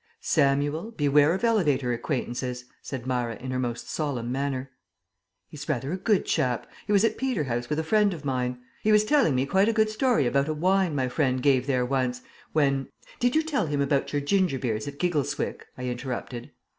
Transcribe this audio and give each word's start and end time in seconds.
"Samuel, 0.19 0.89
beware 0.89 1.31
of 1.35 1.43
elevator 1.43 1.93
acquaintances," 1.93 2.65
said 2.81 3.05
Myra 3.05 3.35
in 3.35 3.51
her 3.51 3.59
most 3.59 3.87
solemn 3.87 4.31
manner. 4.31 4.71
"He's 5.47 5.69
rather 5.69 5.91
a 5.91 5.97
good 5.97 6.25
chap. 6.25 6.65
He 6.87 6.91
was 6.91 7.03
at 7.05 7.19
Peterhouse 7.19 7.69
with 7.69 7.77
a 7.77 7.83
friend 7.83 8.11
of 8.11 8.25
mine. 8.25 8.57
He 8.81 8.91
was 8.91 9.03
telling 9.05 9.35
me 9.35 9.45
quite 9.45 9.69
a 9.69 9.73
good 9.73 9.91
story 9.91 10.25
about 10.25 10.47
a 10.47 10.55
'wine' 10.55 10.95
my 10.95 11.07
friend 11.07 11.39
gave 11.43 11.67
there 11.67 11.85
once, 11.85 12.21
when" 12.51 12.87
"Did 13.19 13.35
you 13.35 13.43
tell 13.43 13.67
him 13.67 13.79
about 13.79 14.11
your 14.11 14.23
'ginger 14.23 14.57
beers' 14.57 14.87
at 14.87 14.97
Giggleswick?" 14.97 15.67
I 15.77 15.83
interrupted. 15.83 16.49